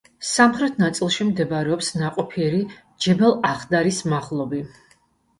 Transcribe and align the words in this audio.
სამხრეთ 0.27 0.77
ნაწილში 0.83 1.25
მდებარეობს 1.25 1.91
ნაყოფიერი 1.99 2.61
ჯებელ-ახდარის 3.07 4.01
მაღლობი. 4.15 4.63